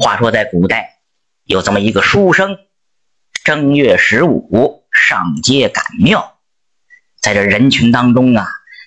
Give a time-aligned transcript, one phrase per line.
[0.00, 0.98] 话说在古代，
[1.44, 2.58] 有这么一个书生，
[3.44, 6.38] 正月十五上街赶庙，
[7.20, 8.46] 在这人群当中啊，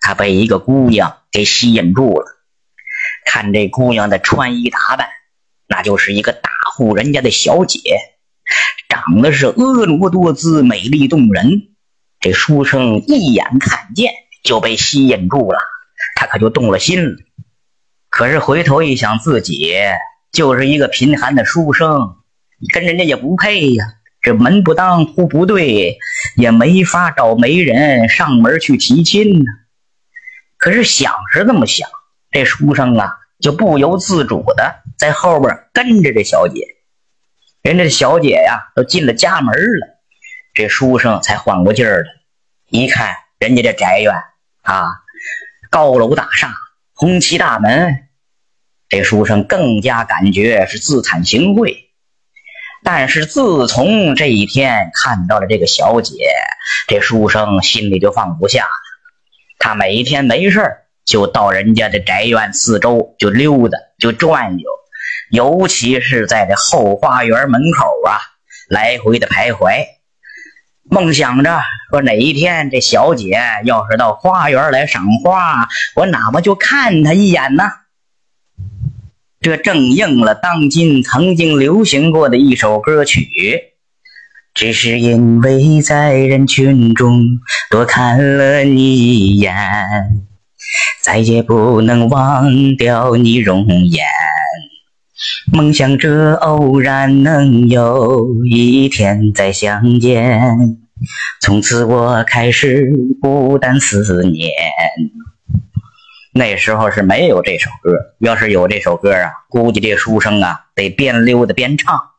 [0.00, 2.26] 他被一个姑娘给吸引住了。
[3.24, 5.08] 看这姑娘的穿衣打扮，
[5.66, 7.80] 那就是一个大户人家的小姐，
[8.88, 11.68] 长得是婀娜多姿、美丽动人。
[12.20, 14.12] 这书生一眼看见
[14.44, 15.58] 就被吸引住了，
[16.14, 17.16] 他可就动了心了。
[18.10, 19.74] 可是回头一想，自己
[20.32, 22.16] 就是一个贫寒的书生，
[22.72, 23.84] 跟人家也不配呀。
[24.22, 25.98] 这门不当户不对，
[26.36, 29.46] 也没法找媒人上门去提亲呢。
[30.58, 31.88] 可是想是这么想，
[32.30, 36.66] 这书生啊，就不由自主的在后边跟着这小姐。
[37.62, 40.00] 人家小姐呀，都进了家门了。
[40.52, 42.10] 这书生才缓过劲儿来，
[42.68, 44.14] 一看人家这宅院
[44.62, 44.86] 啊，
[45.70, 46.52] 高楼大厦，
[46.92, 48.08] 红旗大门，
[48.90, 51.84] 这书生更加感觉是自惭形秽。
[52.82, 56.14] 但是自从这一天看到了这个小姐，
[56.88, 58.70] 这书生心里就放不下了。
[59.58, 64.70] 他每一天没事就到人家的宅院四周就溜达，就转悠，
[65.30, 68.18] 尤其是在这后花园门口啊，
[68.68, 69.84] 来回的徘徊。
[70.90, 71.60] 梦想着
[71.90, 77.64] 说哪一天这小姐要是到花园来赏花，我哪怕就看她一眼呢？
[79.42, 83.26] 这正应了当今曾经流行过的一首歌曲。
[84.52, 87.22] 只是因为在人群中
[87.70, 89.54] 多看了你一眼，
[91.00, 94.04] 再也不能忘掉你容颜。
[95.50, 100.78] 梦想着偶然能有一天再相见，
[101.40, 104.50] 从此我开始孤单思念。
[106.32, 112.10] 那时候是没有这首歌，要是有这首歌啊，估计这书生啊得边溜达边唱。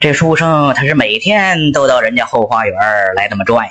[0.00, 2.74] 这书生他是每天都到人家后花园
[3.16, 3.68] 来这么转，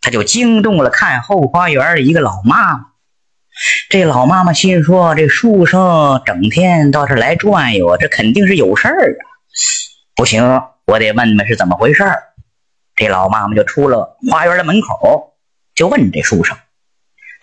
[0.00, 2.86] 他就惊动了看后花园一个老妈妈。
[3.88, 9.24] 这老妈妈心说：“这书生整天到这来转悠，这肯定是有事儿啊！
[10.14, 12.04] 不行，我得问问是怎么回事
[12.94, 15.34] 这老妈妈就出了花园的门口，
[15.74, 16.56] 就问这书生。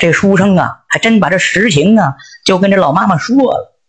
[0.04, 3.80] 这书生啊，还真把这实情啊，就跟这老妈妈说了。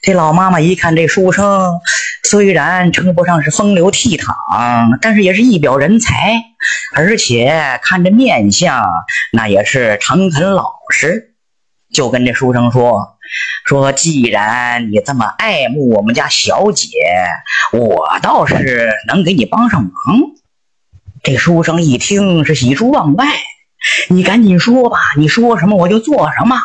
[0.00, 1.80] 这老妈妈一看这书生，
[2.22, 6.42] 虽然称不上是风流倜傥，但是也是一表人才，
[6.94, 8.86] 而且看着面相，
[9.34, 11.34] 那也是诚恳老实。
[11.92, 13.18] 就跟这书生说
[13.68, 16.88] ：“说既然你这么爱慕我们家小姐，
[17.74, 19.92] 我倒是能给你帮上忙。”
[21.22, 23.26] 这书生一听是喜出望外，
[24.08, 26.56] 你赶紧说吧，你说什么我就做什么。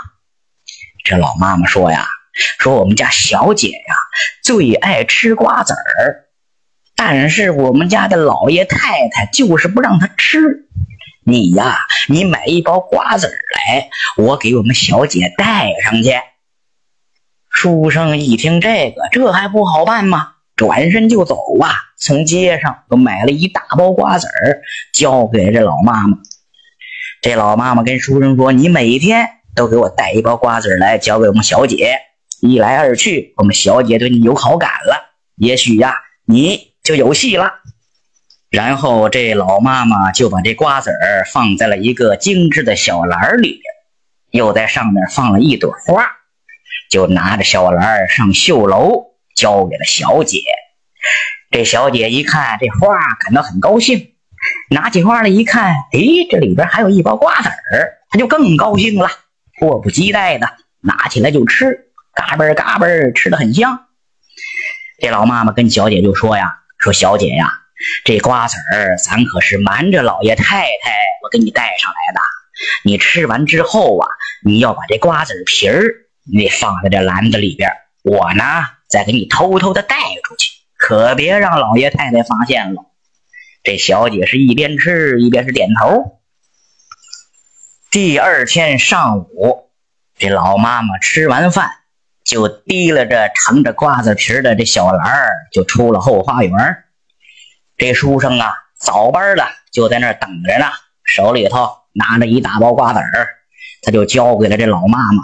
[1.04, 2.08] 这老妈妈说呀。
[2.60, 3.96] 说我们家小姐呀
[4.44, 6.28] 最爱吃瓜子儿，
[6.96, 10.68] 但是我们家的老爷太太就是不让她吃。
[11.26, 16.14] 你呀，你买一包瓜子儿来，我给我们小姐带上去。
[17.50, 20.34] 书生一听这个，这还不好办吗？
[20.56, 24.62] 转身就走啊，从街上都买了一大包瓜子儿，
[24.94, 26.20] 交给这老妈妈。
[27.22, 32.00] 这老妈妈跟书生说：“你每天都给我带一包瓜子来，交给我们小姐。”
[32.40, 37.52] 一来二去，我们小姐对你有好感了，也许呀，你就有戏了。
[38.52, 40.92] 然后这老妈妈就把这瓜子
[41.34, 43.60] 放在了一个精致的小篮里，
[44.30, 46.06] 又在上面放了一朵花，
[46.92, 50.44] 就拿着小篮上绣楼，交给了小姐。
[51.50, 54.14] 这小姐一看这花，感到很高兴，
[54.70, 56.00] 拿起花来一看，哎，
[56.30, 59.10] 这里边还有一包瓜子儿，他就更高兴了，
[59.60, 60.48] 迫不及待的
[60.82, 61.86] 拿起来就吃。
[62.14, 63.86] 嘎嘣嘎嘣，吃的很香。
[65.00, 67.62] 这老妈妈跟小姐就说呀：“说小姐呀，
[68.04, 70.92] 这瓜子儿咱可是瞒着老爷太太，
[71.24, 72.20] 我给你带上来的。
[72.84, 74.10] 你吃完之后啊，
[74.44, 75.84] 你要把这瓜子皮儿
[76.32, 77.72] 你放在这篮子里边，
[78.04, 78.44] 我呢
[78.90, 82.82] 再给你偷偷的带出去，可别让老爷太太发现了。”
[83.68, 86.22] 这小姐是一边吃一边是点头。
[87.92, 89.70] 第二天上午，
[90.18, 91.70] 这老妈妈吃完饭。
[92.24, 96.54] 就提了着盛着瓜子皮的这小篮儿，就出了后花园。
[97.76, 100.68] 这书生啊，早班的就在那儿等着呢，
[101.04, 103.36] 手里头拿着一大包瓜子儿，
[103.82, 105.24] 他就交给了这老妈妈。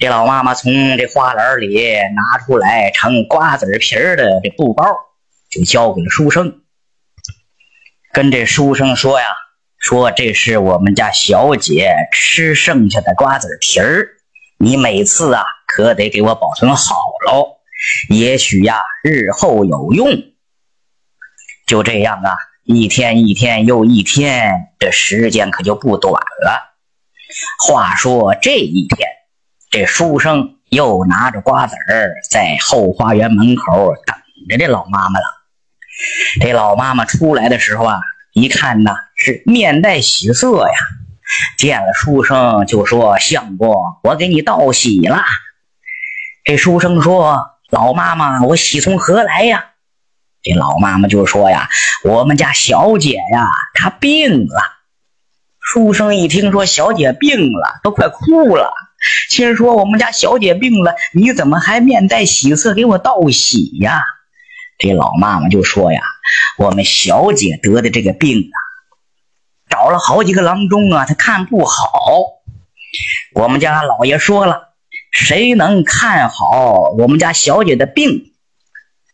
[0.00, 4.84] 这老妈妈从这花篮里拿出来盛瓜子皮的这布包，
[5.48, 6.62] 就交给了书生，
[8.12, 9.26] 跟这书生说呀
[9.78, 14.08] ：“说这是我们家小姐吃剩下的瓜子皮儿，
[14.58, 16.96] 你每次啊。”可得给我保存好
[17.26, 17.58] 喽，
[18.08, 20.08] 也许呀，日后有用。
[21.66, 26.74] 就这样啊，一天一天又一天，这时间可就不短了。
[27.66, 29.08] 话说这一天，
[29.70, 34.16] 这书生又拿着瓜子儿在后花园门口等
[34.48, 35.37] 着这老妈妈了。
[36.40, 37.98] 这老妈妈出来的时候啊，
[38.32, 40.74] 一看呐，是面带喜色呀。
[41.58, 45.22] 见了书生就说：“相公，我给你道喜了。”
[46.44, 49.66] 这书生说：“老妈妈，我喜从何来呀？”
[50.42, 51.68] 这老妈妈就说：“呀，
[52.04, 54.76] 我们家小姐呀，她病了。”
[55.60, 58.72] 书生一听说小姐病了，都快哭了，
[59.28, 64.00] 心说：“我们家小姐病了，你怎么还面带喜色给我道喜呀？”
[64.78, 66.00] 这老妈妈就说：“呀，
[66.56, 68.56] 我们小姐得的这个病啊。”
[69.68, 71.82] 找了好几个郎中啊，他看不好。
[73.34, 74.70] 我们家老爷说了，
[75.10, 78.32] 谁能看好我们家小姐的病？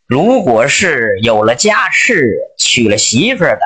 [0.07, 3.61] 如果是有了家室、娶了媳妇的，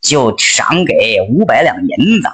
[0.00, 2.28] 就赏给五百两银子；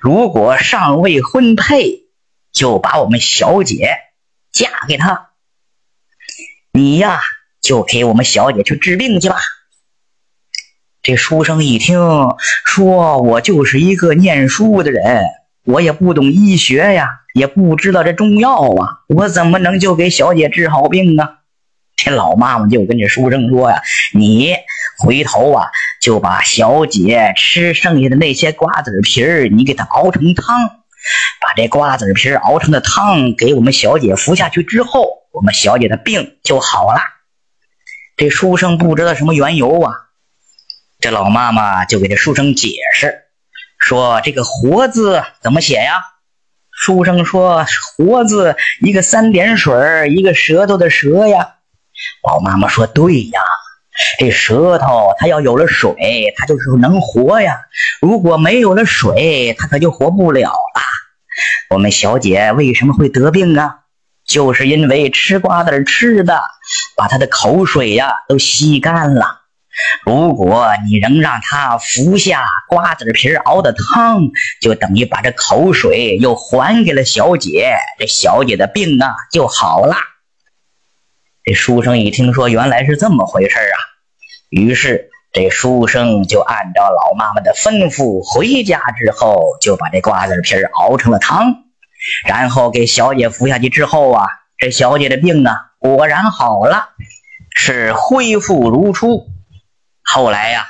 [0.00, 2.04] 如果尚未婚配，
[2.52, 3.96] 就把我们小姐
[4.52, 5.30] 嫁给他。
[6.72, 7.20] 你呀，
[7.62, 9.36] 就给我们小姐去治病去吧。
[11.02, 11.98] 这书生一听
[12.64, 15.24] 说，我就是一个念书的人，
[15.64, 21.28] 我也不懂医学呀，也不知道这中药啊，我怎么能就给小姐治好病呢？
[21.96, 23.80] 这老妈妈就跟这书生说呀
[24.12, 24.54] ：“你
[24.98, 25.70] 回头啊，
[26.00, 30.68] 就把小姐吃剩下的那些瓜子皮儿，你给她熬成汤，
[31.40, 37.00] 把这瓜子皮熬成的汤给我们小姐服下去之后，我们小姐的病就好了。”
[38.16, 39.92] 这书生不知道什么缘由啊。
[41.00, 43.24] 这老妈妈就给这书生解释
[43.78, 46.04] 说：“这个‘活’字怎么写呀？”
[46.70, 47.64] 书生说
[47.98, 51.54] ：“‘活’字一个三点水，一个舌头的‘舌’呀。”
[52.26, 53.40] 老妈妈说：“对呀，
[54.18, 57.62] 这舌头它要有了水，它就是能活呀。
[58.00, 60.82] 如果没有了水，它可就活不了了。
[61.70, 63.80] 我们小姐为什么会得病啊？
[64.32, 66.42] 就是因为吃瓜子吃的，
[66.96, 69.40] 把他的口水呀都吸干了。”
[70.04, 74.20] 如果你仍让他服下瓜子皮熬的汤，
[74.60, 79.96] 就等于把这口水又还给了小姐，这小姐的病啊就好了。
[81.44, 83.78] 这书生一听说原来是这么回事啊，
[84.50, 91.61] 于是这书生就按照老妈妈的吩咐，回家之后就把这瓜子皮熬成了汤，
[92.26, 94.26] 然后给小姐服下去之后啊，
[94.58, 96.90] 这小姐的病啊果然好了，
[97.56, 99.28] 是恢复如初。
[100.02, 100.66] 后来呀，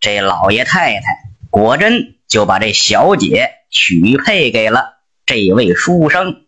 [0.00, 1.06] 这老爷太太
[1.50, 6.44] 果真就把这小姐许配给了这位书生，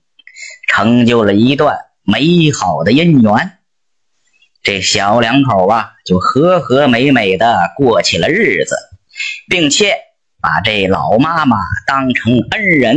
[0.69, 3.59] 成就了一段美好的姻缘。
[4.63, 8.77] 这小两口啊，就和和美美的过起了日子，
[9.49, 9.95] 并且
[10.41, 11.57] 把这老妈妈
[11.87, 12.97] 当成恩人